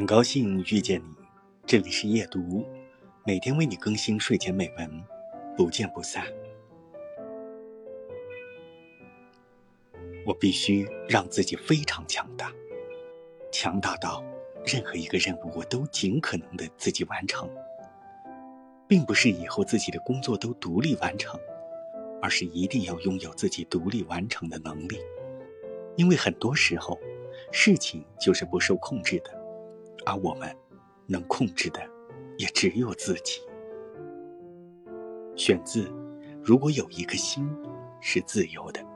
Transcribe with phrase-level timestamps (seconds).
[0.00, 1.14] 很高兴遇见你，
[1.66, 2.66] 这里是夜读，
[3.26, 5.04] 每天为你更新睡前美文，
[5.54, 6.24] 不见不散。
[10.24, 12.50] 我必须让自己非常强大，
[13.52, 14.24] 强大到
[14.64, 17.46] 任何一个任务我都尽可能的自己完成，
[18.88, 21.38] 并不是以后自己的工作都独立完成，
[22.22, 24.98] 而是一定要拥有自己独立完成的能力，
[25.96, 26.98] 因为很多时候，
[27.52, 29.38] 事情就是不受控制的。
[30.04, 30.54] 而我们
[31.06, 31.80] 能控制的，
[32.38, 33.40] 也只有自己。
[35.36, 35.90] 选自：
[36.42, 37.48] 如果有一颗心
[38.00, 38.89] 是自由的。